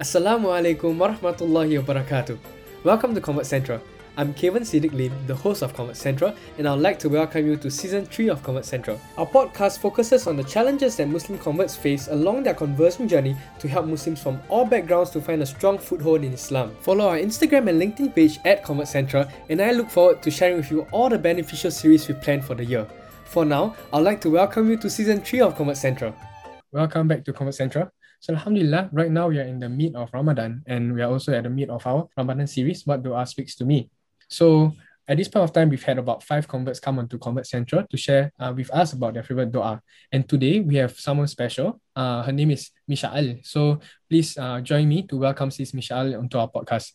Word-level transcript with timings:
Assalamu 0.00 0.48
alaikum 0.48 0.96
warahmatullahi 0.96 1.76
wabarakatuh. 1.78 2.38
Welcome 2.84 3.14
to 3.14 3.20
Convert 3.20 3.44
Central. 3.44 3.82
I'm 4.16 4.32
Kevin 4.32 4.62
Siddiq 4.62 4.94
Lim, 4.94 5.12
the 5.26 5.34
host 5.34 5.60
of 5.60 5.74
Convert 5.74 5.94
Central, 5.94 6.34
and 6.56 6.66
I'd 6.66 6.80
like 6.80 6.98
to 7.00 7.10
welcome 7.10 7.46
you 7.46 7.58
to 7.58 7.70
season 7.70 8.06
3 8.06 8.30
of 8.30 8.42
Convert 8.42 8.64
Central. 8.64 8.98
Our 9.18 9.26
podcast 9.26 9.78
focuses 9.78 10.26
on 10.26 10.38
the 10.38 10.44
challenges 10.44 10.96
that 10.96 11.06
Muslim 11.06 11.38
converts 11.38 11.76
face 11.76 12.08
along 12.08 12.44
their 12.44 12.54
conversion 12.54 13.08
journey 13.08 13.36
to 13.58 13.68
help 13.68 13.84
Muslims 13.84 14.22
from 14.22 14.40
all 14.48 14.64
backgrounds 14.64 15.10
to 15.10 15.20
find 15.20 15.42
a 15.42 15.46
strong 15.46 15.76
foothold 15.76 16.24
in 16.24 16.32
Islam. 16.32 16.74
Follow 16.80 17.06
our 17.06 17.18
Instagram 17.18 17.68
and 17.68 17.78
LinkedIn 17.78 18.14
page 18.14 18.38
at 18.46 18.64
Convert 18.64 18.88
Central, 18.88 19.26
and 19.50 19.60
I 19.60 19.72
look 19.72 19.90
forward 19.90 20.22
to 20.22 20.30
sharing 20.30 20.56
with 20.56 20.70
you 20.70 20.86
all 20.92 21.10
the 21.10 21.18
beneficial 21.18 21.70
series 21.70 22.08
we 22.08 22.14
plan 22.14 22.40
for 22.40 22.54
the 22.54 22.64
year. 22.64 22.86
For 23.26 23.44
now, 23.44 23.76
I'd 23.92 23.98
like 23.98 24.22
to 24.22 24.30
welcome 24.30 24.70
you 24.70 24.78
to 24.78 24.88
season 24.88 25.20
3 25.20 25.42
of 25.42 25.56
Convert 25.56 25.76
Central. 25.76 26.14
Welcome 26.72 27.06
back 27.06 27.22
to 27.26 27.34
Convert 27.34 27.54
Central. 27.54 27.90
So 28.20 28.34
Alhamdulillah, 28.34 28.90
right 28.92 29.10
now 29.10 29.28
we 29.28 29.38
are 29.38 29.48
in 29.48 29.58
the 29.58 29.68
mid 29.70 29.96
of 29.96 30.12
Ramadan 30.12 30.62
and 30.66 30.92
we 30.92 31.00
are 31.00 31.10
also 31.10 31.32
at 31.32 31.44
the 31.44 31.48
mid 31.48 31.70
of 31.70 31.86
our 31.86 32.06
Ramadan 32.18 32.46
series, 32.46 32.84
What 32.84 33.02
Dua 33.02 33.24
Speaks 33.24 33.56
to 33.56 33.64
Me. 33.64 33.88
So 34.28 34.76
at 35.08 35.16
this 35.16 35.26
point 35.26 35.44
of 35.44 35.54
time, 35.54 35.70
we've 35.70 35.82
had 35.82 35.96
about 35.96 36.22
five 36.22 36.46
converts 36.46 36.78
come 36.78 36.98
onto 36.98 37.16
Convert 37.16 37.46
Central 37.46 37.82
to 37.88 37.96
share 37.96 38.30
uh, 38.38 38.52
with 38.54 38.68
us 38.76 38.92
about 38.92 39.14
their 39.14 39.22
favorite 39.22 39.50
dua. 39.50 39.80
And 40.12 40.28
today 40.28 40.60
we 40.60 40.76
have 40.76 41.00
someone 41.00 41.28
special. 41.28 41.80
Uh, 41.96 42.22
her 42.22 42.30
name 42.30 42.50
is 42.50 42.70
Mish'al. 42.88 43.40
So 43.44 43.80
please 44.06 44.36
uh, 44.36 44.60
join 44.60 44.86
me 44.86 45.06
to 45.08 45.16
welcome 45.16 45.50
Sis 45.50 45.72
Mish'al 45.72 46.16
onto 46.18 46.36
our 46.36 46.50
podcast. 46.50 46.92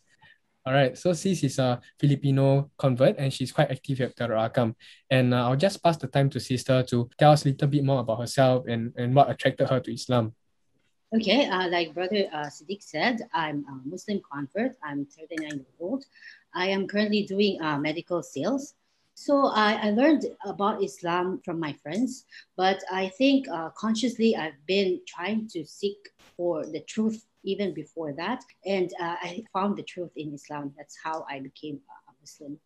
All 0.64 0.74
right, 0.74 0.96
so 0.96 1.12
Sis 1.14 1.44
is 1.44 1.58
a 1.58 1.82
Filipino 2.00 2.70
convert 2.78 3.18
and 3.18 3.34
she's 3.34 3.52
quite 3.52 3.72
active 3.72 4.00
at 4.02 4.16
Darul 4.16 4.38
Arkam. 4.38 4.76
And 5.10 5.34
uh, 5.34 5.50
I'll 5.50 5.58
just 5.58 5.82
pass 5.82 5.98
the 5.98 6.08
time 6.08 6.30
to 6.30 6.40
Sister 6.40 6.84
to 6.84 7.10
tell 7.18 7.32
us 7.32 7.46
a 7.46 7.50
little 7.50 7.68
bit 7.68 7.84
more 7.84 8.02
about 8.02 8.20
herself 8.20 8.66
and, 8.68 8.94
and 8.96 9.16
what 9.16 9.32
attracted 9.32 9.70
her 9.70 9.80
to 9.80 9.92
Islam. 9.92 10.36
Okay, 11.14 11.48
uh, 11.48 11.70
like 11.70 11.94
Brother 11.94 12.26
uh, 12.34 12.48
Siddiq 12.48 12.82
said, 12.82 13.22
I'm 13.34 13.64
a 13.70 13.88
Muslim 13.88 14.22
convert. 14.32 14.76
I'm 14.84 15.06
39 15.06 15.50
years 15.50 15.66
old. 15.80 16.06
I 16.54 16.68
am 16.68 16.88
currently 16.88 17.24
doing 17.24 17.62
uh, 17.62 17.78
medical 17.78 18.24
sales. 18.24 18.74
So 19.14 19.48
I, 19.48 19.74
I 19.74 19.90
learned 19.92 20.26
about 20.46 20.84
Islam 20.84 21.42
from 21.46 21.60
my 21.60 21.74
friends, 21.84 22.26
but 22.58 22.84
I 22.92 23.10
think 23.18 23.48
uh, 23.48 23.70
consciously 23.70 24.36
I've 24.36 24.60
been 24.66 25.00
trying 25.08 25.48
to 25.50 25.66
seek 25.66 25.98
for 26.36 26.66
the 26.66 26.82
truth 26.82 27.26
even 27.44 27.74
before 27.74 28.12
that. 28.14 28.44
And 28.66 28.92
uh, 29.00 29.16
I 29.22 29.44
found 29.54 29.78
the 29.78 29.84
truth 29.84 30.12
in 30.18 30.34
Islam. 30.34 30.74
That's 30.76 30.98
how 31.02 31.26
I 31.30 31.40
became 31.40 31.80
a 32.10 32.12
Muslim. 32.20 32.60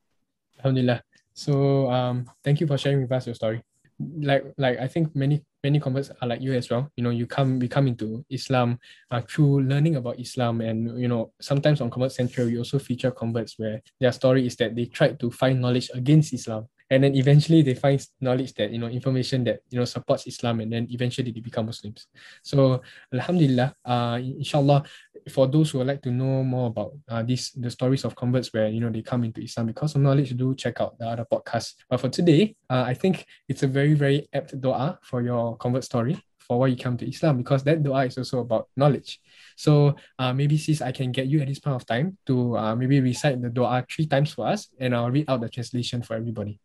Alhamdulillah. 0.57 1.03
So 1.33 1.91
um, 1.91 2.25
thank 2.43 2.59
you 2.61 2.67
for 2.67 2.77
sharing 2.77 3.01
with 3.01 3.11
us 3.11 3.27
your 3.27 3.35
story. 3.35 3.61
Like, 3.99 4.45
like 4.57 4.79
I 4.79 4.87
think 4.87 5.13
many 5.15 5.43
many 5.61 5.79
converts 5.79 6.09
are 6.21 6.27
like 6.27 6.41
you 6.41 6.53
as 6.53 6.69
well. 6.69 6.89
You 6.95 7.03
know, 7.03 7.09
you 7.09 7.27
come 7.27 7.59
we 7.59 7.67
come 7.67 7.87
into 7.87 8.23
Islam 8.29 8.79
uh, 9.11 9.21
through 9.21 9.63
learning 9.63 9.97
about 9.97 10.19
Islam, 10.19 10.61
and 10.61 10.99
you 10.99 11.07
know, 11.07 11.33
sometimes 11.41 11.81
on 11.81 11.89
Convert 11.89 12.13
Central 12.13 12.47
we 12.47 12.57
also 12.57 12.79
feature 12.79 13.11
converts 13.11 13.59
where 13.59 13.81
their 13.99 14.13
story 14.13 14.45
is 14.45 14.55
that 14.57 14.75
they 14.75 14.85
tried 14.85 15.19
to 15.19 15.29
find 15.29 15.59
knowledge 15.59 15.89
against 15.93 16.33
Islam, 16.33 16.67
and 16.89 17.03
then 17.03 17.15
eventually 17.15 17.61
they 17.61 17.75
find 17.75 18.01
knowledge 18.19 18.53
that 18.55 18.71
you 18.71 18.79
know 18.79 18.87
information 18.87 19.43
that 19.43 19.61
you 19.69 19.79
know 19.79 19.85
supports 19.85 20.27
Islam, 20.27 20.59
and 20.59 20.73
then 20.73 20.87
eventually 20.89 21.31
they 21.31 21.39
become 21.39 21.67
Muslims. 21.67 22.07
So, 22.41 22.81
Alhamdulillah, 23.13 23.75
uh, 23.85 24.19
inshallah, 24.21 24.83
for 25.29 25.47
those 25.47 25.71
who 25.71 25.79
would 25.79 25.87
like 25.87 26.01
to 26.03 26.11
know 26.11 26.43
more 26.43 26.67
about 26.67 26.93
uh, 27.07 27.23
these 27.23 27.51
the 27.53 27.69
stories 27.69 28.05
of 28.05 28.15
converts 28.15 28.51
where 28.53 28.67
you 28.67 28.79
know 28.79 28.89
they 28.89 29.01
come 29.01 29.23
into 29.23 29.41
Islam 29.41 29.67
because 29.67 29.95
of 29.95 30.01
knowledge, 30.01 30.35
do 30.35 30.55
check 30.55 30.81
out 30.81 30.97
the 30.97 31.07
other 31.07 31.25
podcasts. 31.25 31.75
But 31.89 31.99
for 32.01 32.09
today, 32.09 32.55
uh, 32.69 32.83
I 32.87 32.93
think 32.93 33.25
it's 33.47 33.63
a 33.63 33.67
very 33.67 33.93
very 33.93 34.27
apt 34.33 34.59
doa 34.59 34.97
for 35.03 35.21
your 35.21 35.57
convert 35.57 35.83
story 35.83 36.17
for 36.49 36.57
why 36.57 36.67
you 36.67 36.75
come 36.75 36.97
to 36.97 37.07
Islam 37.07 37.37
because 37.37 37.63
that 37.63 37.83
doa 37.83 38.07
is 38.07 38.17
also 38.17 38.39
about 38.39 38.69
knowledge. 38.75 39.21
So 39.55 39.95
uh, 40.17 40.33
maybe 40.33 40.57
sis, 40.57 40.81
I 40.81 40.91
can 40.91 41.11
get 41.11 41.27
you 41.27 41.41
at 41.41 41.47
this 41.47 41.59
point 41.59 41.75
of 41.75 41.85
time 41.85 42.17
to 42.25 42.57
uh, 42.57 42.75
maybe 42.75 42.99
recite 42.99 43.39
the 43.41 43.49
doa 43.49 43.85
three 43.85 44.07
times 44.07 44.33
for 44.33 44.47
us, 44.47 44.67
and 44.79 44.95
I'll 44.95 45.11
read 45.11 45.29
out 45.29 45.41
the 45.41 45.49
translation 45.49 46.01
for 46.01 46.15
everybody. 46.15 46.59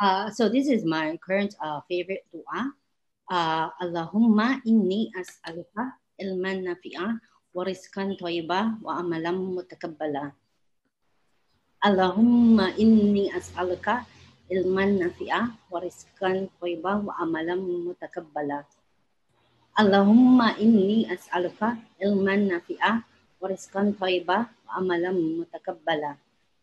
Uh, 0.00 0.30
so 0.32 0.48
this 0.48 0.68
is 0.68 0.84
my 0.84 1.16
current 1.20 1.52
uh, 1.60 1.80
favorite 1.88 2.24
dua. 2.32 2.72
Uh, 3.28 3.68
Allahumma 3.80 4.60
inni 4.64 5.12
as'aluka 5.12 5.96
ilman 6.16 6.64
nafi'a 6.64 7.20
wa 7.52 7.62
rizqan 7.64 8.16
tayyiba 8.16 8.80
wa 8.80 9.00
amalan 9.00 9.36
mutakabbala. 9.56 10.32
Allahumma 11.82 12.72
inni 12.80 13.28
as'aluka 13.28 14.08
ilman 14.48 15.00
nafi'a 15.02 15.52
wa 15.68 15.78
rizqan 15.80 16.48
tayyiba 16.56 17.04
wa 17.04 17.12
amalan 17.20 17.60
mutakabbala. 17.60 18.64
Allahumma 19.76 20.56
inni 20.60 21.08
as'aluka 21.08 21.76
ilman 22.00 22.48
nafi'a 22.48 23.04
wa 23.40 23.46
rizqan 23.48 23.92
tayyiba 23.96 24.48
wa 24.48 24.70
amalan 24.76 25.44
mutakabbala. 25.44 26.16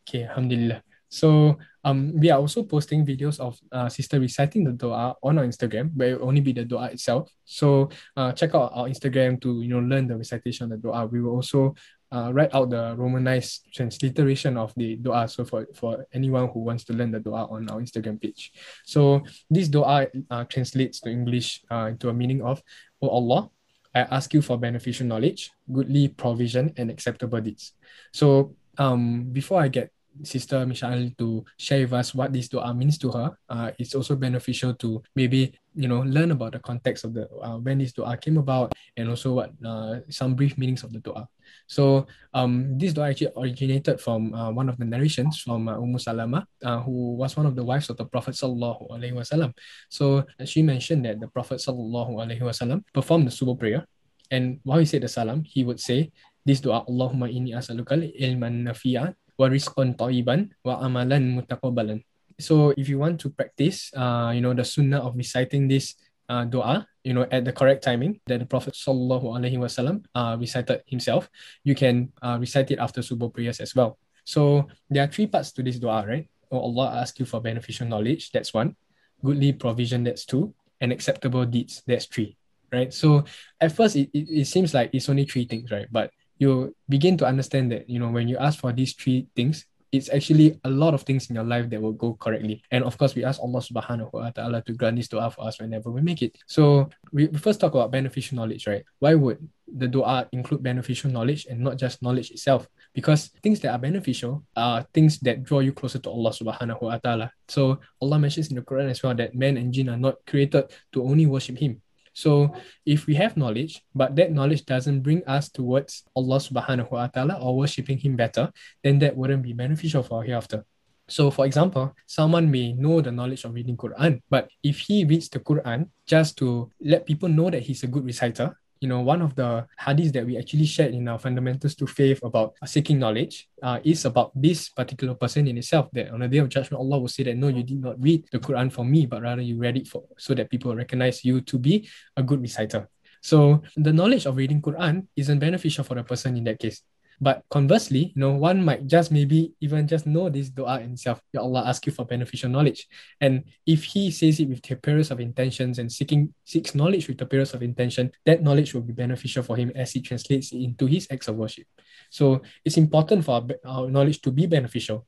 Okay, 0.05 0.25
Alhamdulillah. 0.25 0.81
So 1.09 1.57
um, 1.83 2.13
we 2.15 2.29
are 2.29 2.39
also 2.39 2.63
posting 2.63 3.05
videos 3.05 3.39
of 3.39 3.59
uh, 3.71 3.89
sister 3.89 4.19
reciting 4.19 4.63
the 4.63 4.71
dua 4.71 5.15
on 5.23 5.37
our 5.39 5.45
Instagram, 5.45 5.91
but 5.93 6.07
it 6.07 6.19
will 6.19 6.27
only 6.27 6.41
be 6.41 6.53
the 6.53 6.65
dua 6.65 6.85
itself. 6.85 7.31
So 7.45 7.89
uh, 8.15 8.31
check 8.33 8.53
out 8.55 8.71
our 8.73 8.87
Instagram 8.87 9.41
to 9.41 9.61
you 9.61 9.69
know 9.69 9.79
learn 9.79 10.07
the 10.07 10.17
recitation 10.17 10.65
of 10.65 10.69
the 10.69 10.77
dua. 10.77 11.05
We 11.07 11.21
will 11.21 11.35
also 11.35 11.75
uh, 12.11 12.31
write 12.33 12.53
out 12.53 12.69
the 12.69 12.95
Romanized 12.97 13.73
transliteration 13.73 14.57
of 14.57 14.73
the 14.75 14.95
dua. 14.97 15.27
So 15.27 15.45
for, 15.45 15.67
for 15.75 16.05
anyone 16.13 16.49
who 16.49 16.59
wants 16.59 16.83
to 16.85 16.93
learn 16.93 17.11
the 17.11 17.19
dua 17.19 17.45
on 17.45 17.69
our 17.69 17.79
Instagram 17.79 18.21
page. 18.21 18.51
So 18.85 19.21
this 19.49 19.67
dua 19.67 20.07
uh, 20.29 20.43
translates 20.45 20.99
to 21.01 21.09
English 21.09 21.61
uh, 21.71 21.87
into 21.91 22.09
a 22.09 22.13
meaning 22.13 22.41
of, 22.41 22.61
Oh 23.01 23.09
Allah, 23.09 23.49
I 23.93 24.01
ask 24.01 24.33
you 24.33 24.41
for 24.41 24.57
beneficial 24.57 25.07
knowledge, 25.07 25.51
goodly 25.71 26.07
provision, 26.09 26.73
and 26.77 26.91
acceptable 26.91 27.41
deeds. 27.41 27.73
So 28.13 28.55
um, 28.77 29.25
before 29.31 29.61
I 29.61 29.67
get 29.67 29.91
Sister 30.23 30.65
Mish'al 30.65 31.15
to 31.17 31.45
share 31.57 31.81
with 31.81 31.93
us 31.93 32.13
what 32.13 32.33
this 32.33 32.49
dua 32.49 32.73
means 32.73 32.97
to 32.99 33.11
her. 33.11 33.37
Uh, 33.49 33.71
it's 33.79 33.95
also 33.95 34.15
beneficial 34.15 34.73
to 34.75 35.01
maybe 35.15 35.53
you 35.75 35.87
know 35.87 36.01
learn 36.01 36.31
about 36.31 36.53
the 36.53 36.59
context 36.59 37.05
of 37.05 37.13
the 37.13 37.29
uh, 37.41 37.57
when 37.57 37.79
this 37.79 37.93
dua 37.93 38.17
came 38.17 38.37
about 38.37 38.73
and 38.97 39.09
also 39.09 39.33
what 39.33 39.51
uh, 39.65 39.99
some 40.09 40.35
brief 40.35 40.57
meanings 40.57 40.83
of 40.83 40.91
the 40.91 40.99
dua. 40.99 41.27
So 41.67 42.07
um, 42.33 42.77
this 42.77 42.93
dua 42.93 43.09
actually 43.09 43.31
originated 43.37 44.01
from 44.01 44.33
uh, 44.33 44.51
one 44.51 44.69
of 44.69 44.77
the 44.77 44.85
narrations 44.85 45.39
from 45.41 45.67
uh, 45.67 45.77
Umm 45.77 45.97
Salama, 45.97 46.45
uh, 46.63 46.79
who 46.81 47.15
was 47.15 47.37
one 47.37 47.45
of 47.45 47.55
the 47.55 47.63
wives 47.63 47.89
of 47.89 47.97
the 47.97 48.05
Prophet 48.05 48.35
sallallahu 48.35 48.89
alaihi 48.91 49.13
wasallam. 49.13 49.53
So 49.89 50.25
she 50.45 50.61
mentioned 50.61 51.05
that 51.05 51.19
the 51.19 51.27
Prophet 51.27 51.59
sallallahu 51.59 52.19
alaihi 52.19 52.41
wasallam 52.41 52.83
performed 52.93 53.27
the 53.27 53.31
subuh 53.31 53.57
prayer, 53.57 53.85
and 54.31 54.59
while 54.63 54.79
he 54.79 54.85
said 54.85 55.01
the 55.01 55.07
salam, 55.09 55.43
he 55.43 55.63
would 55.63 55.79
say 55.79 56.11
this 56.45 56.59
dua 56.61 56.85
Allahumma 56.85 57.29
inni 57.29 57.53
as'aluka 57.55 57.97
ilman 57.97 58.65
nafi'an 58.65 59.13
wa 59.39 59.47
rizqan 59.47 59.95
tayyiban 59.95 60.51
wa 60.67 60.83
amalan 60.83 61.39
mutaqabbalan. 61.39 62.03
So 62.39 62.75
if 62.75 62.91
you 62.91 62.99
want 62.99 63.19
to 63.23 63.31
practice, 63.31 63.91
uh, 63.95 64.31
you 64.35 64.43
know, 64.43 64.53
the 64.53 64.67
sunnah 64.67 64.99
of 64.99 65.15
reciting 65.15 65.67
this 65.71 65.95
uh, 66.27 66.43
dua, 66.43 66.87
you 67.03 67.15
know, 67.15 67.27
at 67.31 67.43
the 67.43 67.51
correct 67.51 67.83
timing 67.83 68.19
that 68.27 68.39
the 68.39 68.45
Prophet 68.45 68.75
sallallahu 68.75 69.31
alaihi 69.31 69.55
wasallam 69.55 70.03
uh, 70.15 70.35
recited 70.39 70.83
himself, 70.87 71.31
you 71.63 71.75
can 71.75 72.11
uh, 72.21 72.37
recite 72.39 72.71
it 72.71 72.79
after 72.79 72.99
subuh 72.99 73.31
prayers 73.31 73.59
as 73.59 73.75
well. 73.75 73.97
So 74.23 74.67
there 74.91 75.03
are 75.03 75.11
three 75.11 75.27
parts 75.27 75.51
to 75.55 75.63
this 75.63 75.79
dua, 75.79 76.05
right? 76.05 76.27
Oh 76.51 76.59
Allah 76.59 76.99
ask 76.99 77.19
you 77.19 77.25
for 77.25 77.39
beneficial 77.39 77.87
knowledge, 77.87 78.31
that's 78.31 78.53
one. 78.53 78.75
Goodly 79.23 79.53
provision, 79.53 80.03
that's 80.03 80.25
two. 80.25 80.53
And 80.79 80.95
acceptable 80.95 81.43
deeds, 81.43 81.83
that's 81.83 82.05
three, 82.07 82.37
right? 82.71 82.93
So 82.93 83.25
at 83.59 83.75
first 83.75 83.99
it, 83.99 84.07
it, 84.13 84.31
it 84.31 84.47
seems 84.47 84.71
like 84.73 84.91
it's 84.93 85.09
only 85.09 85.25
three 85.25 85.43
things, 85.43 85.71
right? 85.71 85.91
But 85.91 86.11
you 86.39 86.75
begin 86.87 87.17
to 87.17 87.25
understand 87.25 87.71
that 87.71 87.89
you 87.89 87.99
know 87.99 88.09
when 88.09 88.27
you 88.27 88.37
ask 88.37 88.59
for 88.59 88.71
these 88.73 88.93
three 88.93 89.27
things 89.35 89.69
it's 89.91 90.09
actually 90.09 90.59
a 90.63 90.69
lot 90.69 90.93
of 90.93 91.01
things 91.01 91.29
in 91.29 91.35
your 91.35 91.43
life 91.43 91.69
that 91.69 91.81
will 91.81 91.93
go 91.93 92.13
correctly. 92.13 92.61
And 92.71 92.83
of 92.83 92.97
course, 92.97 93.15
we 93.15 93.23
ask 93.23 93.41
Allah 93.41 93.59
subhanahu 93.59 94.13
wa 94.13 94.29
ta'ala 94.29 94.61
to 94.63 94.73
grant 94.73 94.97
this 94.97 95.07
dua 95.07 95.31
for 95.31 95.47
us 95.47 95.59
whenever 95.59 95.89
we 95.89 96.01
make 96.01 96.21
it. 96.21 96.37
So 96.45 96.89
we 97.11 97.27
first 97.27 97.59
talk 97.59 97.73
about 97.73 97.91
beneficial 97.91 98.35
knowledge, 98.37 98.67
right? 98.67 98.85
Why 98.99 99.15
would 99.15 99.41
the 99.65 99.87
dua 99.87 100.29
include 100.31 100.61
beneficial 100.61 101.09
knowledge 101.09 101.47
and 101.49 101.61
not 101.61 101.77
just 101.77 102.01
knowledge 102.03 102.29
itself? 102.29 102.67
Because 102.93 103.33
things 103.41 103.59
that 103.61 103.73
are 103.73 103.81
beneficial 103.81 104.45
are 104.55 104.85
things 104.93 105.19
that 105.21 105.43
draw 105.43 105.59
you 105.59 105.73
closer 105.73 105.99
to 105.99 106.09
Allah 106.09 106.31
subhanahu 106.31 106.81
wa 106.81 106.97
ta'ala. 106.97 107.33
So 107.47 107.79
Allah 108.01 108.19
mentions 108.19 108.49
in 108.49 108.57
the 108.57 108.61
Quran 108.61 108.89
as 108.89 109.01
well 109.01 109.15
that 109.15 109.33
man 109.33 109.57
and 109.57 109.73
jinn 109.73 109.89
are 109.89 109.97
not 109.97 110.21
created 110.27 110.69
to 110.93 111.03
only 111.03 111.25
worship 111.25 111.57
Him. 111.57 111.81
So 112.19 112.51
if 112.83 113.07
we 113.07 113.15
have 113.15 113.39
knowledge, 113.39 113.79
but 113.95 114.19
that 114.19 114.35
knowledge 114.35 114.67
doesn't 114.67 115.07
bring 115.07 115.23
us 115.23 115.47
towards 115.47 116.03
Allah 116.11 116.43
subhanahu 116.43 116.91
wa 116.91 117.07
ta'ala 117.07 117.39
or 117.39 117.55
worshipping 117.55 117.95
him 117.95 118.19
better, 118.19 118.51
then 118.83 118.99
that 118.99 119.15
wouldn't 119.15 119.39
be 119.39 119.55
beneficial 119.55 120.03
for 120.03 120.19
hereafter. 120.19 120.67
So 121.07 121.31
for 121.31 121.47
example, 121.47 121.95
someone 122.05 122.51
may 122.51 122.75
know 122.75 122.99
the 122.99 123.15
knowledge 123.15 123.47
of 123.47 123.55
reading 123.55 123.79
Quran, 123.79 124.19
but 124.29 124.51
if 124.61 124.83
he 124.83 125.07
reads 125.07 125.31
the 125.31 125.39
Quran 125.39 125.87
just 126.05 126.35
to 126.43 126.67
let 126.83 127.07
people 127.07 127.31
know 127.31 127.49
that 127.49 127.63
he's 127.63 127.87
a 127.87 127.89
good 127.89 128.03
reciter, 128.03 128.59
you 128.81 128.87
know, 128.87 129.01
one 129.01 129.21
of 129.21 129.35
the 129.35 129.67
hadiths 129.79 130.13
that 130.13 130.25
we 130.25 130.37
actually 130.37 130.65
shared 130.65 130.93
in 130.93 131.07
our 131.07 131.19
fundamentals 131.19 131.75
to 131.75 131.85
faith 131.85 132.19
about 132.23 132.55
seeking 132.65 132.97
knowledge 132.97 133.49
uh, 133.61 133.79
is 133.83 134.05
about 134.05 134.31
this 134.33 134.69
particular 134.69 135.13
person 135.15 135.47
in 135.47 135.57
itself. 135.57 135.89
That 135.91 136.11
on 136.11 136.21
the 136.21 136.27
day 136.27 136.37
of 136.37 136.49
judgment, 136.49 136.79
Allah 136.79 136.99
will 136.99 137.07
say 137.09 137.23
that 137.23 137.35
no, 137.35 137.49
you 137.49 137.63
did 137.63 137.81
not 137.81 138.01
read 138.01 138.25
the 138.31 138.39
Quran 138.39 138.71
for 138.71 138.85
me, 138.85 139.05
but 139.05 139.21
rather 139.21 139.41
you 139.41 139.57
read 139.57 139.75
it 139.75 139.87
for 139.87 140.03
so 140.17 140.33
that 140.33 140.49
people 140.49 140.73
recognize 140.75 141.25
you 141.25 141.41
to 141.41 141.59
be 141.59 141.89
a 142.15 142.23
good 142.23 142.41
reciter. 142.41 142.89
So 143.21 143.61
the 143.75 143.91
knowledge 143.91 144.25
of 144.25 144.37
reading 144.37 144.61
Quran 144.61 145.07
isn't 145.15 145.39
beneficial 145.39 145.83
for 145.83 145.95
the 145.95 146.03
person 146.03 146.37
in 146.37 146.45
that 146.45 146.59
case. 146.59 146.81
But 147.21 147.43
conversely, 147.49 148.13
you 148.15 148.19
know, 148.21 148.31
one 148.31 148.63
might 148.63 148.87
just 148.87 149.11
maybe 149.11 149.53
even 149.59 149.87
just 149.87 150.07
know 150.07 150.29
this 150.29 150.49
dua 150.49 150.79
in 150.79 150.93
itself. 150.93 151.19
Ya 151.33 151.41
Allah 151.41 151.67
ask 151.67 151.85
you 151.85 151.91
for 151.91 152.05
beneficial 152.05 152.49
knowledge. 152.49 152.87
And 153.19 153.43
if 153.65 153.83
he 153.83 154.09
says 154.11 154.39
it 154.39 154.47
with 154.47 154.63
the 154.63 154.75
purest 154.75 155.11
of 155.11 155.19
intentions 155.19 155.79
and 155.79 155.91
seeking 155.91 156.33
seeks 156.45 156.75
knowledge 156.75 157.07
with 157.07 157.17
the 157.17 157.25
purest 157.25 157.53
of 157.53 157.61
intention, 157.61 158.11
that 158.25 158.41
knowledge 158.41 158.73
will 158.73 158.87
be 158.87 158.93
beneficial 158.93 159.43
for 159.43 159.57
him 159.57 159.71
as 159.75 159.91
he 159.91 160.01
translates 160.01 160.53
it 160.53 160.63
into 160.63 160.85
his 160.85 161.07
acts 161.11 161.27
of 161.27 161.35
worship. 161.35 161.67
So 162.09 162.41
it's 162.63 162.77
important 162.77 163.25
for 163.25 163.43
our, 163.43 163.47
our 163.65 163.91
knowledge 163.91 164.21
to 164.21 164.31
be 164.31 164.45
beneficial. 164.47 165.05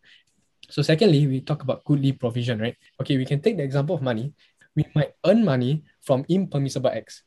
So 0.70 0.82
secondly, 0.82 1.28
we 1.28 1.42
talk 1.42 1.64
about 1.64 1.84
goodly 1.86 2.12
provision, 2.12 2.60
right? 2.60 2.76
Okay, 3.00 3.18
we 3.18 3.26
can 3.26 3.42
take 3.42 3.58
the 3.58 3.64
example 3.64 3.96
of 3.96 4.02
money. 4.02 4.34
We 4.76 4.86
might 4.96 5.12
earn 5.26 5.44
money 5.44 5.84
from 6.02 6.26
impermissible 6.28 6.92
acts. 6.92 7.24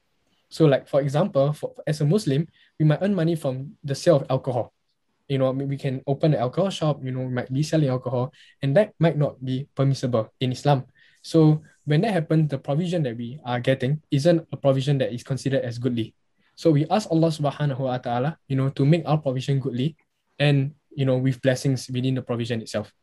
So 0.55 0.71
like 0.71 0.87
for 0.87 1.03
example, 1.03 1.51
for, 1.51 1.75
as 1.83 1.99
a 1.99 2.07
Muslim, 2.07 2.47
we 2.79 2.87
might 2.87 3.03
earn 3.03 3.11
money 3.11 3.35
from 3.35 3.75
the 3.83 3.99
sale 3.99 4.23
of 4.23 4.27
alcohol. 4.31 4.71
You 5.27 5.39
know, 5.43 5.51
we 5.51 5.75
can 5.77 5.99
open 6.07 6.31
an 6.31 6.39
alcohol 6.39 6.71
shop, 6.71 7.03
you 7.03 7.11
know, 7.11 7.27
we 7.27 7.35
might 7.35 7.51
be 7.51 7.65
selling 7.65 7.91
alcohol, 7.91 8.31
and 8.63 8.77
that 8.77 8.95
might 9.03 9.19
not 9.19 9.43
be 9.43 9.67
permissible 9.75 10.31
in 10.39 10.53
Islam. 10.53 10.85
So 11.23 11.67
when 11.87 12.03
that 12.03 12.13
happens, 12.15 12.51
the 12.55 12.59
provision 12.59 13.03
that 13.03 13.17
we 13.17 13.41
are 13.43 13.59
getting 13.59 13.99
isn't 14.13 14.47
a 14.53 14.57
provision 14.57 14.99
that 14.99 15.11
is 15.11 15.25
considered 15.25 15.65
as 15.65 15.83
goodly. 15.83 16.15
So 16.55 16.71
we 16.71 16.87
ask 16.87 17.11
Allah 17.11 17.35
subhanahu 17.35 17.81
wa 17.81 17.99
ta'ala, 17.99 18.39
you 18.47 18.55
know, 18.55 18.71
to 18.79 18.87
make 18.87 19.03
our 19.11 19.19
provision 19.19 19.59
goodly 19.59 19.97
and, 20.39 20.71
you 20.95 21.03
know, 21.03 21.19
with 21.19 21.43
blessings 21.43 21.91
within 21.91 22.15
the 22.15 22.23
provision 22.23 22.63
itself. 22.63 22.95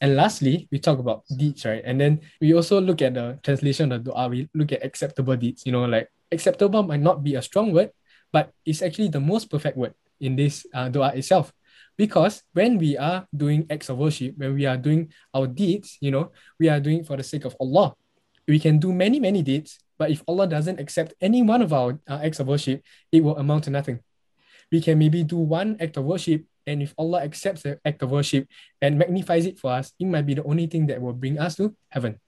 And 0.00 0.16
lastly, 0.16 0.66
we 0.72 0.82
talk 0.82 0.98
about 0.98 1.22
deeds, 1.30 1.62
right? 1.62 1.82
And 1.86 2.00
then 2.00 2.26
we 2.40 2.54
also 2.54 2.80
look 2.80 3.02
at 3.02 3.14
the 3.14 3.38
translation 3.46 3.92
of 3.92 4.02
the 4.02 4.10
dua. 4.10 4.26
We 4.26 4.48
look 4.50 4.72
at 4.72 4.82
acceptable 4.82 5.36
deeds. 5.36 5.62
You 5.62 5.70
know, 5.70 5.86
like 5.86 6.10
acceptable 6.30 6.82
might 6.82 7.00
not 7.00 7.22
be 7.24 7.34
a 7.34 7.42
strong 7.42 7.72
word, 7.72 7.90
but 8.32 8.52
it's 8.64 8.82
actually 8.82 9.08
the 9.08 9.20
most 9.20 9.50
perfect 9.50 9.76
word 9.76 9.94
in 10.20 10.36
this 10.36 10.66
uh, 10.74 10.88
dua 10.88 11.14
itself. 11.14 11.52
Because 11.96 12.42
when 12.52 12.78
we 12.78 12.96
are 12.96 13.26
doing 13.34 13.66
acts 13.70 13.88
of 13.88 13.98
worship, 13.98 14.38
when 14.38 14.54
we 14.54 14.66
are 14.66 14.76
doing 14.76 15.12
our 15.34 15.46
deeds, 15.46 15.98
you 16.00 16.10
know, 16.10 16.30
we 16.58 16.68
are 16.68 16.78
doing 16.78 17.02
for 17.02 17.16
the 17.16 17.26
sake 17.26 17.44
of 17.44 17.56
Allah. 17.58 17.94
We 18.46 18.60
can 18.60 18.78
do 18.78 18.92
many, 18.92 19.18
many 19.18 19.42
deeds, 19.42 19.78
but 19.98 20.10
if 20.10 20.22
Allah 20.28 20.46
doesn't 20.46 20.78
accept 20.78 21.14
any 21.20 21.42
one 21.42 21.60
of 21.60 21.72
our 21.72 21.98
uh, 22.08 22.20
acts 22.22 22.38
of 22.38 22.46
worship, 22.46 22.82
it 23.10 23.22
will 23.24 23.36
amount 23.36 23.64
to 23.64 23.70
nothing. 23.70 23.98
We 24.70 24.80
can 24.80 24.98
maybe 24.98 25.24
do 25.24 25.36
one 25.36 25.76
act 25.80 25.96
of 25.96 26.04
worship, 26.04 26.44
and 26.66 26.82
if 26.82 26.94
Allah 26.96 27.24
accepts 27.24 27.62
the 27.62 27.80
act 27.84 28.02
of 28.02 28.10
worship 28.10 28.46
and 28.80 28.98
magnifies 28.98 29.46
it 29.46 29.58
for 29.58 29.72
us, 29.72 29.92
it 29.98 30.06
might 30.06 30.26
be 30.26 30.34
the 30.34 30.44
only 30.44 30.66
thing 30.66 30.86
that 30.86 31.02
will 31.02 31.14
bring 31.14 31.38
us 31.38 31.56
to 31.56 31.74
heaven. 31.88 32.20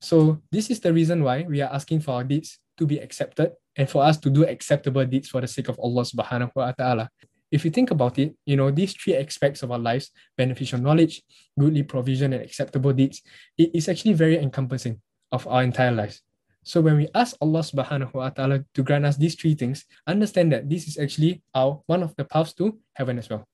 So 0.00 0.40
this 0.50 0.70
is 0.70 0.80
the 0.80 0.92
reason 0.92 1.22
why 1.22 1.44
we 1.46 1.60
are 1.60 1.72
asking 1.72 2.00
for 2.00 2.14
our 2.14 2.24
deeds 2.24 2.58
to 2.82 2.86
be 2.86 2.98
accepted 2.98 3.54
and 3.78 3.86
for 3.86 4.02
us 4.02 4.18
to 4.18 4.28
do 4.28 4.42
acceptable 4.42 5.06
deeds 5.06 5.30
for 5.30 5.40
the 5.40 5.46
sake 5.46 5.70
of 5.70 5.78
Allah 5.78 6.02
subhanahu 6.02 6.50
wa 6.58 6.74
ta'ala. 6.74 7.06
If 7.54 7.62
you 7.64 7.70
think 7.70 7.94
about 7.94 8.18
it, 8.18 8.34
you 8.42 8.58
know, 8.58 8.74
these 8.74 8.90
three 8.92 9.14
aspects 9.14 9.62
of 9.62 9.70
our 9.70 9.78
lives, 9.78 10.10
beneficial 10.36 10.80
knowledge, 10.82 11.22
goodly 11.54 11.84
provision, 11.86 12.32
and 12.32 12.42
acceptable 12.42 12.92
deeds, 12.92 13.22
it 13.54 13.70
is 13.70 13.86
actually 13.88 14.18
very 14.18 14.36
encompassing 14.42 14.98
of 15.30 15.46
our 15.46 15.62
entire 15.62 15.92
lives. 15.92 16.26
So 16.64 16.80
when 16.80 16.96
we 16.96 17.06
ask 17.14 17.36
Allah 17.38 17.62
subhanahu 17.62 18.14
wa 18.14 18.30
ta'ala 18.30 18.64
to 18.74 18.80
grant 18.82 19.06
us 19.06 19.16
these 19.16 19.38
three 19.38 19.54
things, 19.54 19.84
understand 20.06 20.50
that 20.52 20.66
this 20.66 20.88
is 20.88 20.98
actually 20.98 21.42
our 21.54 21.82
one 21.86 22.02
of 22.02 22.16
the 22.16 22.24
paths 22.24 22.54
to 22.58 22.78
heaven 22.98 23.18
as 23.18 23.30
well. 23.30 23.46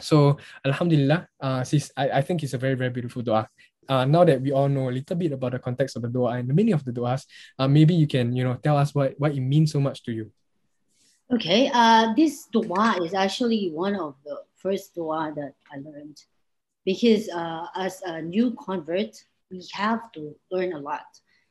So 0.00 0.36
Alhamdulillah, 0.64 1.28
uh, 1.40 1.64
sis, 1.64 1.92
I, 1.96 2.20
I 2.20 2.22
think 2.22 2.42
it's 2.42 2.52
a 2.52 2.60
very, 2.60 2.74
very 2.74 2.90
beautiful 2.90 3.22
dua. 3.22 3.48
Uh, 3.88 4.04
now 4.04 4.24
that 4.24 4.40
we 4.40 4.52
all 4.52 4.68
know 4.68 4.88
a 4.88 4.92
little 4.92 5.16
bit 5.16 5.32
about 5.32 5.52
the 5.52 5.58
context 5.58 5.96
of 5.96 6.02
the 6.02 6.08
dua 6.08 6.32
and 6.32 6.48
the 6.48 6.54
meaning 6.54 6.74
of 6.74 6.84
the 6.84 6.92
duas, 6.92 7.26
uh, 7.58 7.68
maybe 7.68 7.94
you 7.94 8.06
can, 8.06 8.34
you 8.34 8.44
know, 8.44 8.54
tell 8.54 8.76
us 8.76 8.94
what, 8.94 9.14
what 9.18 9.32
it 9.32 9.40
means 9.40 9.72
so 9.72 9.80
much 9.80 10.02
to 10.04 10.12
you. 10.12 10.30
Okay, 11.32 11.70
uh, 11.74 12.14
this 12.14 12.46
dua 12.52 12.98
is 13.02 13.14
actually 13.14 13.70
one 13.70 13.96
of 13.96 14.14
the 14.24 14.38
first 14.54 14.94
dua 14.94 15.32
that 15.34 15.54
I 15.72 15.78
learned 15.78 16.22
because 16.84 17.28
uh, 17.28 17.66
as 17.74 18.00
a 18.06 18.22
new 18.22 18.52
convert, 18.52 19.16
we 19.50 19.66
have 19.72 20.12
to 20.12 20.34
learn 20.50 20.72
a 20.72 20.78
lot 20.78 21.04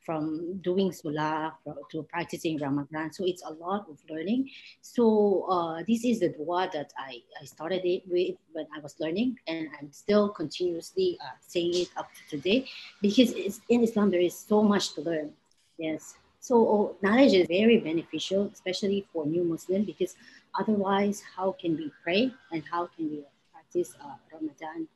from 0.06 0.58
doing 0.62 0.92
Salah 0.92 1.58
to 1.90 2.02
practicing 2.04 2.56
Ramadan. 2.58 3.12
So 3.12 3.24
it's 3.26 3.42
a 3.42 3.52
lot 3.52 3.86
of 3.90 3.98
learning. 4.08 4.48
So 4.80 5.46
uh, 5.50 5.82
this 5.86 6.04
is 6.04 6.20
the 6.20 6.28
dua 6.30 6.70
that 6.72 6.92
I, 6.96 7.18
I 7.42 7.44
started 7.44 7.84
it 7.84 8.04
with 8.06 8.36
when 8.52 8.66
I 8.74 8.78
was 8.80 8.94
learning, 9.00 9.36
and 9.48 9.68
I'm 9.78 9.90
still 9.90 10.28
continuously 10.28 11.18
uh, 11.20 11.34
saying 11.40 11.74
it 11.74 11.88
up 11.96 12.08
to 12.14 12.36
today 12.36 12.66
because 13.02 13.34
in 13.68 13.82
Islam 13.82 14.10
there 14.10 14.20
is 14.20 14.38
so 14.38 14.62
much 14.62 14.94
to 14.94 15.00
learn. 15.00 15.32
Yes. 15.76 16.14
So 16.38 16.54
oh, 16.56 16.96
knowledge 17.02 17.34
is 17.34 17.48
very 17.48 17.78
beneficial, 17.78 18.48
especially 18.54 19.04
for 19.12 19.26
new 19.26 19.42
Muslim, 19.42 19.82
because 19.84 20.14
otherwise, 20.54 21.20
how 21.36 21.56
can 21.60 21.76
we 21.76 21.90
pray 22.04 22.30
and 22.52 22.62
how 22.70 22.86
can 22.86 23.10
we 23.10 23.24
practice 23.52 23.92
uh, 24.00 24.14
Ramadan 24.32 24.86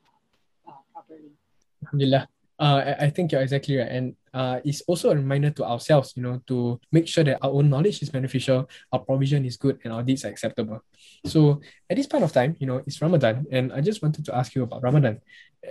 uh, 0.65 0.79
properly? 0.93 1.35
Alhamdulillah 1.83 2.29
uh, 2.61 2.93
I, 2.99 3.09
think 3.09 3.31
you're 3.31 3.41
exactly 3.41 3.75
right. 3.77 3.89
And 3.89 4.15
uh, 4.35 4.59
it's 4.63 4.81
also 4.81 5.09
a 5.09 5.15
reminder 5.15 5.49
to 5.49 5.65
ourselves, 5.65 6.13
you 6.15 6.21
know, 6.21 6.41
to 6.45 6.79
make 6.91 7.07
sure 7.07 7.23
that 7.23 7.39
our 7.41 7.49
own 7.49 7.71
knowledge 7.71 8.03
is 8.03 8.11
beneficial, 8.11 8.69
our 8.93 8.99
provision 8.99 9.45
is 9.45 9.57
good, 9.57 9.79
and 9.83 9.91
our 9.91 10.03
deeds 10.03 10.23
are 10.25 10.29
acceptable. 10.29 10.79
So 11.25 11.59
at 11.89 11.97
this 11.97 12.05
point 12.05 12.23
of 12.23 12.31
time, 12.31 12.55
you 12.59 12.67
know, 12.67 12.77
it's 12.85 13.01
Ramadan, 13.01 13.47
and 13.51 13.73
I 13.73 13.81
just 13.81 14.03
wanted 14.03 14.25
to 14.25 14.35
ask 14.35 14.53
you 14.53 14.61
about 14.61 14.83
Ramadan. 14.83 15.19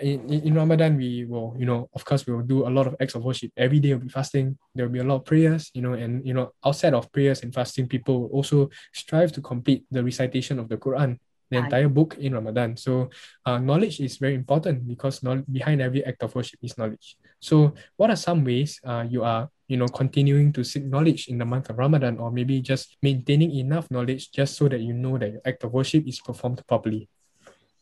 In, 0.03 0.29
in, 0.29 0.43
in 0.49 0.55
Ramadan, 0.55 0.97
we 0.97 1.27
will, 1.27 1.55
you 1.57 1.65
know, 1.65 1.89
of 1.95 2.05
course, 2.05 2.27
we 2.27 2.35
will 2.35 2.43
do 2.43 2.67
a 2.67 2.71
lot 2.71 2.89
of 2.89 2.97
acts 3.01 3.15
of 3.15 3.23
worship. 3.23 3.53
Every 3.57 3.79
day 3.79 3.95
will 3.95 4.03
be 4.03 4.09
fasting. 4.09 4.59
There 4.75 4.87
will 4.87 4.93
be 4.93 4.99
a 4.99 5.05
lot 5.05 5.17
of 5.17 5.25
prayers, 5.25 5.71
you 5.75 5.83
know, 5.83 5.93
and 5.93 6.27
you 6.27 6.35
know, 6.35 6.51
outside 6.67 6.95
of 6.95 7.11
prayers 7.13 7.45
and 7.45 7.55
fasting, 7.55 7.87
people 7.87 8.23
will 8.23 8.31
also 8.31 8.69
strive 8.93 9.31
to 9.33 9.41
complete 9.41 9.85
the 9.93 10.03
recitation 10.03 10.59
of 10.59 10.69
the 10.69 10.77
Quran 10.77 11.19
the 11.51 11.59
entire 11.59 11.89
book 11.89 12.17
in 12.19 12.35
Ramadan. 12.35 12.77
So 12.77 13.11
uh, 13.45 13.59
knowledge 13.59 14.01
is 14.01 14.17
very 14.17 14.35
important 14.35 14.87
because 14.87 15.23
no- 15.23 15.45
behind 15.51 15.83
every 15.83 16.05
act 16.05 16.23
of 16.23 16.35
worship 16.35 16.61
is 16.63 16.79
knowledge. 16.79 17.17
So 17.41 17.75
what 17.97 18.11
are 18.11 18.17
some 18.17 18.45
ways 18.45 18.81
uh, 18.85 19.05
you 19.09 19.25
are 19.25 19.49
you 19.67 19.77
know 19.77 19.87
continuing 19.87 20.53
to 20.53 20.65
seek 20.65 20.85
knowledge 20.85 21.29
in 21.29 21.39
the 21.39 21.45
month 21.45 21.71
of 21.71 21.79
Ramadan 21.79 22.19
or 22.19 22.31
maybe 22.31 22.61
just 22.61 22.97
maintaining 23.03 23.51
enough 23.55 23.91
knowledge 23.91 24.31
just 24.33 24.57
so 24.57 24.69
that 24.69 24.81
you 24.81 24.93
know 24.93 25.19
that 25.19 25.33
your 25.33 25.43
act 25.45 25.65
of 25.65 25.73
worship 25.73 26.07
is 26.07 26.21
performed 26.21 26.63
properly? 26.67 27.09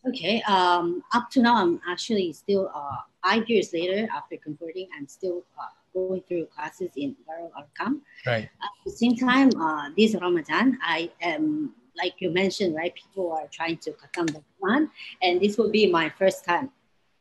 Okay, 0.06 0.40
um, 0.42 1.02
up 1.12 1.28
to 1.30 1.42
now, 1.42 1.56
I'm 1.56 1.80
actually 1.88 2.32
still 2.32 2.70
uh, 2.74 3.02
five 3.22 3.48
years 3.48 3.72
later 3.74 4.08
after 4.14 4.36
converting, 4.36 4.88
I'm 4.96 5.08
still 5.08 5.44
uh, 5.58 5.68
going 5.92 6.22
through 6.22 6.46
classes 6.46 6.90
in 6.96 7.16
Darul 7.26 7.50
Arkam. 7.52 8.00
Right. 8.24 8.48
At 8.62 8.72
the 8.86 8.92
same 8.92 9.16
time, 9.16 9.50
uh, 9.60 9.90
this 9.96 10.14
Ramadan, 10.14 10.78
I 10.82 11.10
am 11.20 11.74
like 11.98 12.14
you 12.18 12.30
mentioned, 12.30 12.74
right? 12.74 12.94
People 12.94 13.32
are 13.32 13.48
trying 13.50 13.78
to 13.78 13.92
cut 13.92 14.12
down 14.12 14.26
the 14.26 14.42
Quran, 14.60 14.88
and 15.22 15.40
this 15.40 15.58
will 15.58 15.70
be 15.70 15.90
my 15.90 16.08
first 16.18 16.44
time. 16.44 16.70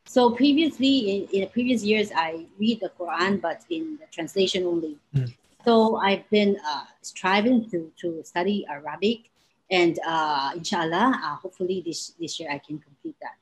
So 0.05 0.31
previously, 0.31 0.95
in, 1.11 1.27
in 1.33 1.41
the 1.41 1.47
previous 1.47 1.83
years, 1.83 2.11
I 2.15 2.45
read 2.57 2.79
the 2.79 2.91
Quran, 2.97 3.41
but 3.41 3.61
in 3.69 3.97
the 3.99 4.07
translation 4.11 4.63
only. 4.65 4.97
Mm. 5.13 5.35
So 5.65 5.97
I've 5.97 6.29
been 6.29 6.57
uh, 6.65 6.85
striving 7.01 7.69
to, 7.71 7.91
to 8.01 8.23
study 8.23 8.65
Arabic, 8.69 9.29
and 9.69 9.99
uh, 10.07 10.51
inshallah, 10.55 11.19
uh, 11.21 11.35
hopefully 11.35 11.83
this, 11.85 12.13
this 12.19 12.39
year 12.39 12.49
I 12.49 12.59
can 12.59 12.79
complete 12.79 13.15
that. 13.21 13.35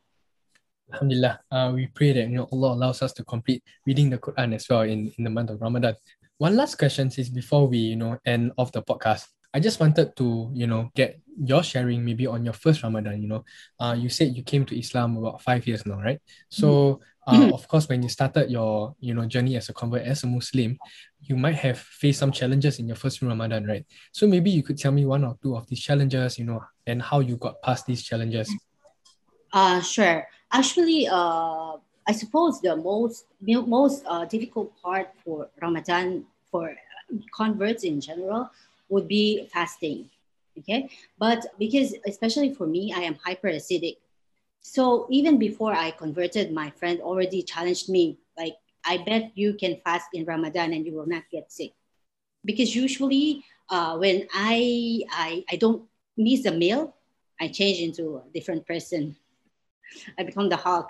Alhamdulillah, 0.93 1.39
uh, 1.51 1.71
we 1.73 1.87
pray 1.87 2.13
that 2.13 2.29
you 2.29 2.37
know 2.37 2.47
Allah 2.51 2.73
allows 2.73 3.01
us 3.01 3.13
to 3.13 3.23
complete 3.23 3.63
reading 3.85 4.09
the 4.09 4.17
Quran 4.17 4.53
as 4.55 4.69
well 4.69 4.81
in, 4.81 5.11
in 5.17 5.23
the 5.23 5.29
month 5.29 5.49
of 5.49 5.61
Ramadan. 5.61 5.95
One 6.37 6.55
last 6.55 6.77
question 6.77 7.11
is 7.17 7.29
before 7.29 7.67
we 7.67 7.77
you 7.77 7.95
know 7.95 8.17
end 8.25 8.51
off 8.57 8.71
the 8.71 8.83
podcast. 8.83 9.27
I 9.55 9.59
just 9.59 9.79
wanted 9.79 10.17
to, 10.17 10.51
you 10.53 10.67
know, 10.67 10.91
get 10.95 11.17
your 11.39 11.63
sharing 11.63 12.03
maybe 12.03 12.27
on 12.27 12.43
your 12.43 12.53
first 12.53 12.83
Ramadan. 12.83 13.21
You 13.21 13.29
know, 13.29 13.45
uh, 13.79 13.95
you 13.97 14.09
said 14.09 14.35
you 14.35 14.43
came 14.43 14.65
to 14.65 14.77
Islam 14.77 15.15
about 15.15 15.41
five 15.41 15.65
years 15.65 15.85
now, 15.85 15.95
right? 15.95 16.19
So, 16.49 16.99
uh, 17.25 17.51
of 17.53 17.65
course, 17.69 17.87
when 17.87 18.03
you 18.03 18.09
started 18.09 18.51
your, 18.51 18.95
you 18.99 19.13
know, 19.13 19.25
journey 19.25 19.55
as 19.55 19.69
a 19.69 19.73
convert 19.73 20.01
as 20.01 20.23
a 20.23 20.27
Muslim, 20.27 20.77
you 21.21 21.37
might 21.37 21.55
have 21.55 21.79
faced 21.79 22.19
some 22.19 22.33
challenges 22.33 22.79
in 22.79 22.87
your 22.87 22.97
first 22.97 23.21
Ramadan, 23.21 23.65
right? 23.65 23.85
So 24.11 24.27
maybe 24.27 24.51
you 24.51 24.61
could 24.61 24.77
tell 24.77 24.91
me 24.91 25.05
one 25.05 25.23
or 25.23 25.37
two 25.41 25.55
of 25.55 25.65
these 25.67 25.79
challenges, 25.79 26.37
you 26.37 26.43
know, 26.43 26.61
and 26.85 27.01
how 27.01 27.21
you 27.21 27.37
got 27.37 27.61
past 27.61 27.85
these 27.85 28.03
challenges. 28.03 28.53
Uh, 29.53 29.79
sure. 29.79 30.27
Actually, 30.51 31.07
uh, 31.07 31.77
I 32.05 32.11
suppose 32.11 32.59
the 32.59 32.75
most 32.75 33.27
most 33.39 34.03
uh, 34.05 34.25
difficult 34.25 34.75
part 34.83 35.07
for 35.23 35.47
Ramadan 35.61 36.25
for 36.51 36.75
converts 37.31 37.85
in 37.85 38.01
general 38.01 38.49
would 38.89 39.07
be 39.07 39.49
fasting. 39.51 40.09
Okay. 40.57 40.89
But 41.17 41.45
because, 41.59 41.95
especially 42.07 42.53
for 42.53 42.65
me, 42.67 42.93
I 42.95 43.01
am 43.01 43.17
hyper 43.23 43.49
acidic. 43.49 43.97
So 44.61 45.07
even 45.11 45.37
before 45.37 45.73
I 45.73 45.91
converted, 45.91 46.51
my 46.51 46.71
friend 46.71 47.01
already 47.01 47.43
challenged 47.43 47.89
me, 47.89 48.17
like, 48.37 48.55
I 48.85 48.97
bet 48.97 49.31
you 49.35 49.53
can 49.53 49.77
fast 49.83 50.07
in 50.13 50.25
Ramadan 50.25 50.73
and 50.73 50.85
you 50.85 50.93
will 50.93 51.07
not 51.07 51.23
get 51.31 51.51
sick. 51.51 51.73
Because 52.43 52.75
usually 52.75 53.43
uh, 53.69 53.97
when 53.97 54.27
I, 54.33 55.03
I, 55.11 55.43
I 55.49 55.55
don't 55.57 55.83
miss 56.17 56.45
a 56.45 56.51
meal, 56.51 56.95
I 57.39 57.47
change 57.49 57.79
into 57.79 58.17
a 58.17 58.23
different 58.33 58.65
person. 58.65 59.15
I 60.17 60.23
become 60.23 60.49
the 60.49 60.55
Hulk 60.55 60.89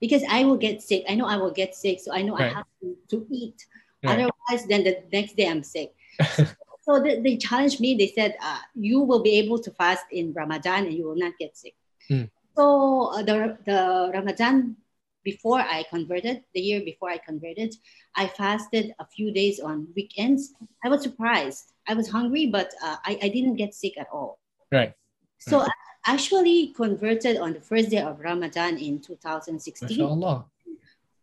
because 0.00 0.22
I 0.28 0.44
will 0.44 0.56
get 0.56 0.82
sick. 0.82 1.04
I 1.08 1.14
know 1.14 1.26
I 1.26 1.36
will 1.36 1.52
get 1.52 1.74
sick. 1.74 2.00
So 2.00 2.12
I 2.12 2.22
know 2.22 2.36
right. 2.36 2.50
I 2.50 2.54
have 2.54 2.66
to, 2.80 2.96
to 3.10 3.26
eat. 3.30 3.66
Right. 4.02 4.14
Otherwise, 4.14 4.66
then 4.68 4.84
the 4.84 5.02
next 5.12 5.36
day 5.36 5.48
I'm 5.48 5.62
sick. 5.62 5.92
so 6.34 6.46
they, 6.86 7.20
they 7.20 7.36
challenged 7.36 7.80
me. 7.80 7.94
They 7.94 8.08
said, 8.08 8.36
uh, 8.42 8.58
"You 8.74 9.00
will 9.00 9.22
be 9.22 9.38
able 9.38 9.58
to 9.58 9.70
fast 9.70 10.04
in 10.10 10.32
Ramadan 10.32 10.86
and 10.86 10.94
you 10.94 11.04
will 11.04 11.16
not 11.16 11.38
get 11.38 11.56
sick." 11.56 11.74
Mm. 12.10 12.30
So 12.56 13.12
uh, 13.14 13.22
the 13.22 13.58
the 13.64 14.10
Ramadan 14.12 14.76
before 15.24 15.60
I 15.60 15.84
converted, 15.88 16.42
the 16.54 16.60
year 16.60 16.80
before 16.80 17.10
I 17.10 17.18
converted, 17.18 17.74
I 18.16 18.26
fasted 18.26 18.94
a 18.98 19.06
few 19.06 19.32
days 19.32 19.60
on 19.60 19.88
weekends. 19.94 20.52
I 20.84 20.88
was 20.88 21.02
surprised. 21.02 21.72
I 21.86 21.94
was 21.94 22.08
hungry, 22.08 22.46
but 22.46 22.72
uh, 22.82 22.96
I, 23.04 23.18
I 23.22 23.28
didn't 23.28 23.56
get 23.56 23.74
sick 23.74 23.98
at 23.98 24.08
all. 24.12 24.38
Right. 24.70 24.94
So 25.38 25.60
I 25.60 25.70
actually 26.06 26.68
converted 26.68 27.36
on 27.36 27.52
the 27.52 27.60
first 27.60 27.90
day 27.90 27.98
of 27.98 28.20
Ramadan 28.20 28.78
in 28.78 29.00
2016. 29.00 29.88
MashaAllah. 29.98 30.44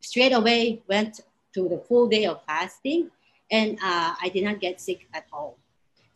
Straight 0.01 0.33
away 0.33 0.81
went 0.87 1.21
to 1.53 1.67
the 1.67 1.77
full 1.87 2.07
day 2.07 2.25
of 2.25 2.43
fasting 2.45 3.09
and 3.51 3.77
uh, 3.81 4.13
I 4.21 4.29
did 4.29 4.43
not 4.43 4.59
get 4.59 4.79
sick 4.79 5.07
at 5.13 5.25
all. 5.33 5.57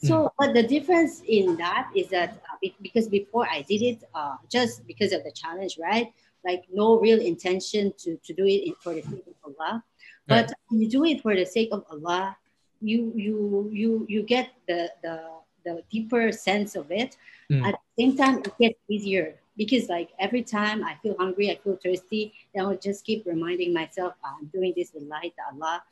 So, 0.04 0.34
but 0.38 0.54
the 0.54 0.64
difference 0.64 1.22
in 1.26 1.56
that 1.58 1.90
is 1.96 2.10
that 2.10 2.32
uh, 2.52 2.58
be- 2.62 2.76
because 2.82 3.08
before 3.08 3.48
I 3.50 3.62
did 3.62 3.82
it 3.82 4.04
uh, 4.14 4.36
just 4.50 4.86
because 4.86 5.14
of 5.14 5.24
the 5.24 5.32
challenge, 5.32 5.80
right? 5.82 6.12
Like 6.44 6.66
no 6.74 7.00
real 7.00 7.22
intention 7.22 7.94
to, 8.00 8.18
to 8.18 8.34
do 8.34 8.46
it 8.46 8.76
for 8.84 8.94
the 8.94 9.02
sake 9.02 9.24
of 9.28 9.56
Allah. 9.58 9.82
But 10.28 10.52
when 10.68 10.82
you 10.82 10.90
do 10.90 11.06
it 11.06 11.22
for 11.22 11.36
the 11.36 11.46
sake 11.46 11.70
of 11.72 11.86
Allah, 11.90 12.36
you 12.82 13.14
you 13.16 13.70
you 13.72 14.06
you 14.10 14.24
get 14.24 14.52
the 14.68 14.92
the, 15.02 15.24
the 15.64 15.84
deeper 15.90 16.32
sense 16.32 16.76
of 16.76 16.92
it. 16.92 17.16
Mm. 17.50 17.66
At 17.68 17.76
the 17.76 18.04
same 18.04 18.18
time, 18.18 18.40
it 18.40 18.54
gets 18.60 18.80
easier 18.90 19.36
because 19.58 19.88
like 19.88 20.10
every 20.20 20.44
time 20.44 20.84
I 20.84 20.96
feel 21.02 21.16
hungry, 21.18 21.50
I 21.52 21.56
feel 21.64 21.78
thirsty, 21.82 22.34
then 22.54 22.66
I'll 22.66 22.78
just 22.78 23.06
keep 23.06 23.26
reminding 23.26 23.74
myself, 23.74 24.16
"Ah, 24.24 24.36
I'm 24.40 24.48
doing 24.48 24.74
this 24.76 24.92
with 24.94 25.04
light 25.04 25.34
Allah. 25.52 25.84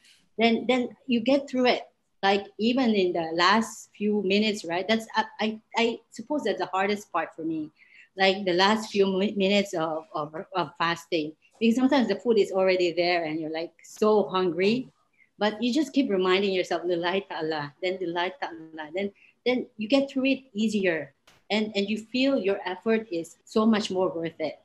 Then 0.42 0.66
then 0.66 0.90
you 1.06 1.22
get 1.22 1.46
through 1.46 1.70
it. 1.70 1.86
Like 2.26 2.50
even 2.58 2.94
in 2.98 3.14
the 3.14 3.30
last 3.38 3.90
few 3.94 4.26
minutes, 4.26 4.66
right? 4.66 4.88
That's 4.90 5.06
I 5.14 5.26
I, 5.40 5.48
I 5.78 5.86
suppose 6.10 6.42
that's 6.44 6.58
the 6.58 6.74
hardest 6.74 7.14
part 7.14 7.30
for 7.38 7.46
me. 7.46 7.70
Like 8.18 8.42
the 8.44 8.58
last 8.58 8.90
few 8.90 9.06
mi- 9.06 9.38
minutes 9.38 9.78
of, 9.78 10.10
of, 10.14 10.34
of 10.58 10.74
fasting. 10.82 11.38
Because 11.62 11.78
sometimes 11.78 12.10
the 12.10 12.18
food 12.18 12.42
is 12.42 12.52
already 12.52 12.92
there 12.92 13.24
and 13.24 13.40
you're 13.40 13.54
like 13.54 13.72
so 13.86 14.28
hungry. 14.28 14.90
But 15.38 15.62
you 15.62 15.74
just 15.74 15.94
keep 15.94 16.10
reminding 16.10 16.54
yourself, 16.54 16.84
the 16.90 16.98
light 16.98 17.30
to 17.30 17.38
Allah, 17.38 17.74
then 17.82 17.98
the 18.02 18.10
light 18.10 18.34
to 18.42 18.50
Allah. 18.50 18.90
Then 18.94 19.14
then 19.46 19.70
you 19.78 19.88
get 19.88 20.10
through 20.10 20.26
it 20.26 20.42
easier. 20.58 21.14
And 21.54 21.70
and 21.78 21.86
you 21.86 22.02
feel 22.10 22.42
your 22.42 22.58
effort 22.66 23.06
is 23.14 23.38
so 23.46 23.66
much 23.66 23.94
more 23.94 24.10
worth 24.10 24.42
it. 24.42 24.58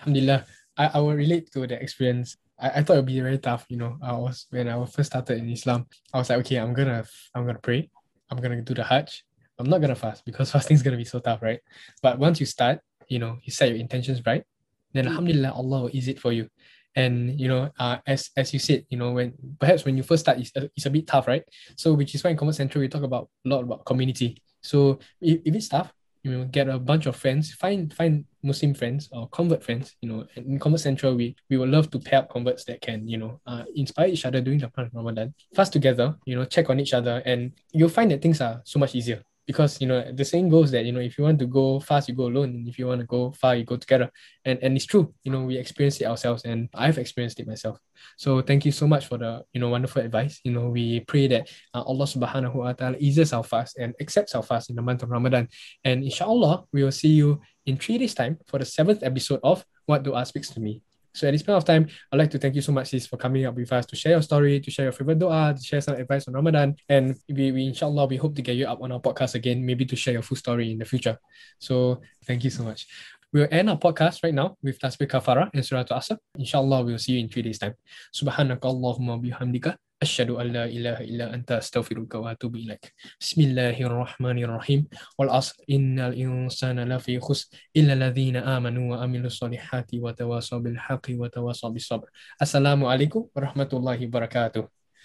Alhamdulillah. 0.00 0.48
I, 0.76 0.84
I 0.96 0.98
will 1.00 1.16
relate 1.16 1.52
to 1.52 1.68
the 1.68 1.80
experience. 1.80 2.36
I, 2.58 2.80
I 2.80 2.82
thought 2.82 2.94
it'd 2.94 3.06
be 3.06 3.20
very 3.20 3.38
tough, 3.38 3.66
you 3.68 3.76
know. 3.76 3.98
I 4.02 4.12
was 4.12 4.46
when 4.50 4.68
I 4.68 4.84
first 4.86 5.10
started 5.10 5.38
in 5.38 5.48
Islam, 5.50 5.86
I 6.12 6.18
was 6.18 6.30
like, 6.30 6.40
okay, 6.40 6.56
I'm 6.56 6.74
gonna 6.74 7.04
I'm 7.34 7.46
gonna 7.46 7.58
pray, 7.58 7.90
I'm 8.30 8.38
gonna 8.38 8.62
do 8.62 8.74
the 8.74 8.84
Hajj. 8.84 9.24
I'm 9.58 9.68
not 9.68 9.80
gonna 9.80 9.94
fast 9.94 10.24
because 10.24 10.50
fasting 10.52 10.74
is 10.74 10.82
gonna 10.82 10.96
be 10.96 11.04
so 11.04 11.18
tough, 11.18 11.42
right? 11.42 11.60
But 12.02 12.18
once 12.18 12.40
you 12.40 12.46
start, 12.46 12.80
you 13.08 13.18
know, 13.18 13.38
you 13.42 13.52
set 13.52 13.68
your 13.68 13.78
intentions 13.78 14.24
right, 14.26 14.44
then 14.92 15.04
Mm. 15.04 15.08
Alhamdulillah, 15.08 15.52
Allah 15.52 15.82
will 15.82 15.90
ease 15.92 16.08
it 16.08 16.20
for 16.20 16.32
you. 16.32 16.48
And 16.94 17.38
you 17.38 17.48
know, 17.48 17.70
uh, 17.78 17.98
as 18.06 18.30
as 18.36 18.52
you 18.54 18.58
said, 18.58 18.86
you 18.88 18.96
know, 18.96 19.12
when 19.12 19.34
perhaps 19.60 19.84
when 19.84 19.96
you 19.96 20.02
first 20.02 20.24
start, 20.24 20.38
it's 20.38 20.52
a, 20.56 20.70
it's 20.74 20.86
a 20.86 20.90
bit 20.90 21.06
tough, 21.06 21.28
right? 21.28 21.44
So 21.76 21.92
which 21.92 22.14
is 22.14 22.24
why 22.24 22.30
in 22.30 22.36
Converts 22.36 22.56
Central 22.56 22.80
we 22.80 22.88
talk 22.88 23.02
about 23.02 23.28
a 23.44 23.48
lot 23.48 23.62
about 23.62 23.84
community. 23.84 24.42
So 24.62 24.98
if, 25.20 25.40
if 25.44 25.54
it's 25.54 25.68
tough, 25.68 25.92
you 26.22 26.32
know, 26.32 26.44
get 26.46 26.68
a 26.68 26.78
bunch 26.78 27.04
of 27.06 27.14
friends, 27.14 27.52
find 27.52 27.92
find 27.92 28.24
Muslim 28.46 28.74
friends 28.74 29.08
or 29.12 29.28
convert 29.28 29.62
friends, 29.62 29.96
you 30.00 30.08
know, 30.08 30.26
in 30.36 30.58
Convert 30.58 30.80
Central, 30.80 31.14
we 31.14 31.36
we 31.50 31.56
would 31.56 31.68
love 31.68 31.90
to 31.90 31.98
pair 31.98 32.20
up 32.20 32.30
converts 32.30 32.64
that 32.64 32.80
can, 32.80 33.06
you 33.08 33.18
know, 33.18 33.40
uh, 33.46 33.64
inspire 33.74 34.08
each 34.08 34.24
other 34.24 34.40
during 34.40 34.60
the 34.60 34.70
month 34.76 34.88
of 34.88 34.94
Ramadan, 34.94 35.34
fast 35.54 35.72
together, 35.72 36.16
you 36.24 36.36
know, 36.36 36.44
check 36.44 36.70
on 36.70 36.80
each 36.80 36.94
other, 36.94 37.22
and 37.26 37.52
you'll 37.72 37.88
find 37.88 38.10
that 38.10 38.22
things 38.22 38.40
are 38.40 38.62
so 38.64 38.78
much 38.78 38.94
easier. 38.94 39.22
Because 39.46 39.80
you 39.80 39.86
know 39.86 40.02
the 40.10 40.24
saying 40.24 40.48
goes 40.48 40.72
that 40.72 40.84
you 40.84 40.90
know 40.90 40.98
if 40.98 41.16
you 41.16 41.22
want 41.22 41.38
to 41.38 41.46
go 41.46 41.78
fast 41.78 42.08
you 42.08 42.16
go 42.16 42.26
alone. 42.26 42.50
And 42.50 42.68
if 42.68 42.80
you 42.80 42.88
want 42.88 43.00
to 43.00 43.06
go 43.06 43.30
far 43.30 43.54
you 43.54 43.62
go 43.62 43.76
together. 43.76 44.10
And 44.44 44.58
and 44.60 44.74
it's 44.74 44.86
true 44.86 45.14
you 45.22 45.30
know 45.30 45.42
we 45.44 45.56
experienced 45.56 46.00
it 46.00 46.06
ourselves 46.06 46.42
and 46.42 46.68
I've 46.74 46.98
experienced 46.98 47.38
it 47.38 47.46
myself. 47.46 47.78
So 48.16 48.42
thank 48.42 48.64
you 48.66 48.72
so 48.72 48.88
much 48.88 49.06
for 49.06 49.18
the 49.18 49.44
you 49.54 49.60
know 49.60 49.68
wonderful 49.68 50.02
advice. 50.02 50.40
You 50.42 50.50
know 50.50 50.68
we 50.68 50.98
pray 51.06 51.28
that 51.28 51.46
uh, 51.74 51.82
Allah 51.82 52.06
subhanahu 52.06 52.54
wa 52.54 52.72
ta'ala 52.72 52.96
eases 52.98 53.32
our 53.32 53.44
fast 53.44 53.78
and 53.78 53.94
accepts 54.00 54.34
our 54.34 54.42
fast 54.42 54.68
in 54.68 54.74
the 54.74 54.82
month 54.82 55.04
of 55.04 55.10
Ramadan. 55.10 55.46
And 55.84 56.02
inshallah, 56.02 56.64
we 56.72 56.82
will 56.82 56.90
see 56.90 57.14
you 57.14 57.40
in 57.66 57.76
three 57.76 57.98
days' 57.98 58.14
time 58.14 58.38
for 58.46 58.58
the 58.58 58.64
seventh 58.64 59.02
episode 59.02 59.40
of 59.42 59.64
What 59.84 60.02
Dua 60.02 60.24
Speaks 60.24 60.50
to 60.50 60.60
Me. 60.60 60.82
So 61.16 61.26
at 61.26 61.32
this 61.32 61.42
point 61.42 61.56
of 61.56 61.64
time, 61.64 61.88
I'd 62.12 62.18
like 62.18 62.30
to 62.32 62.38
thank 62.38 62.54
you 62.54 62.60
so 62.60 62.72
much, 62.72 62.88
sis, 62.88 63.06
for 63.06 63.16
coming 63.16 63.46
up 63.46 63.56
with 63.56 63.72
us 63.72 63.86
to 63.86 63.96
share 63.96 64.12
your 64.12 64.22
story, 64.22 64.60
to 64.60 64.70
share 64.70 64.84
your 64.84 64.92
favorite 64.92 65.18
dua, 65.18 65.54
to 65.56 65.62
share 65.64 65.80
some 65.80 65.94
advice 65.94 66.28
on 66.28 66.34
Ramadan. 66.34 66.76
And 66.90 67.16
we, 67.26 67.52
we 67.52 67.66
inshallah, 67.68 68.04
we 68.04 68.18
hope 68.18 68.36
to 68.36 68.42
get 68.42 68.56
you 68.56 68.66
up 68.66 68.82
on 68.82 68.92
our 68.92 69.00
podcast 69.00 69.34
again, 69.34 69.64
maybe 69.64 69.86
to 69.86 69.96
share 69.96 70.12
your 70.12 70.22
full 70.22 70.36
story 70.36 70.72
in 70.72 70.78
the 70.78 70.84
future. 70.84 71.16
So 71.58 72.02
thank 72.26 72.44
you 72.44 72.50
so 72.50 72.64
much. 72.64 72.86
We'll 73.32 73.48
end 73.50 73.70
our 73.70 73.78
podcast 73.78 74.22
right 74.24 74.34
now 74.34 74.56
with 74.62 74.78
Tasbih 74.78 75.08
Kafara 75.08 75.48
and 75.54 75.64
Surah 75.64 75.84
Asr. 75.84 76.18
Inshallah, 76.38 76.84
we'll 76.84 76.98
see 76.98 77.12
you 77.12 77.20
in 77.20 77.28
three 77.28 77.42
days' 77.42 77.58
time. 77.58 77.74
Subhanaka 78.14 78.68
Allahumma 78.68 79.16
bihamdika. 79.16 79.76
أشهد 80.02 80.30
أن 80.30 80.46
لا 80.52 80.64
إله 80.64 81.00
إلا 81.00 81.34
أنت 81.34 81.52
أستغفرك 81.52 82.14
وأتوب 82.14 82.56
إليك. 82.56 82.92
بسم 83.20 83.40
الله 83.40 83.80
الرحمن 83.80 84.44
الرحيم. 84.44 84.86
والعصر 85.18 85.56
إن 85.70 85.98
الإنسان 85.98 86.92
لفي 86.92 87.20
خسر 87.20 87.48
إلا 87.76 87.92
الذين 87.92 88.36
آمنوا 88.36 88.96
وعملوا 88.96 89.26
الصالحات 89.26 89.90
وتواصوا 89.94 90.58
بالحق 90.58 91.06
وتواصوا 91.10 91.70
بالصبر. 91.70 92.08
السلام 92.42 92.84
عليكم 92.84 93.26
ورحمة 93.36 93.68
الله 93.72 94.06
وبركاته. 94.06 94.68